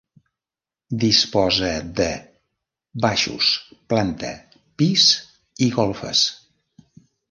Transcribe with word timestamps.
Disposa 1.03 1.69
de 1.99 2.09
baixos, 3.05 3.53
planta, 3.95 4.35
pis 4.83 5.09
i 5.69 5.73
golfes. 5.81 6.29